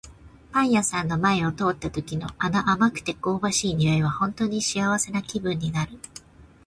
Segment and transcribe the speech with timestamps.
[0.51, 5.99] パン屋さんの前を通った時の、あの甘くて香ばしい匂いは本当に幸せな気分になる。